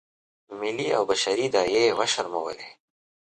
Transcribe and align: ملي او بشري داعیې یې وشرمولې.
ملي 0.59 0.87
او 0.97 1.03
بشري 1.11 1.45
داعیې 1.53 1.81
یې 1.87 1.97
وشرمولې. 1.99 2.69